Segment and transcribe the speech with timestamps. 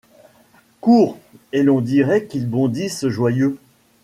[0.79, 1.19] Courent,
[1.53, 3.59] et l'on dirait qu'ils bondissent joyeux.